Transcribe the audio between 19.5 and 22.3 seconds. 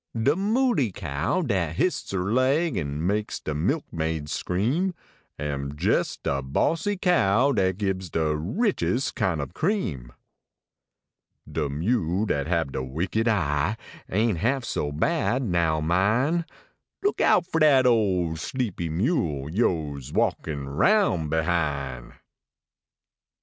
Vo s walkin rotin behin.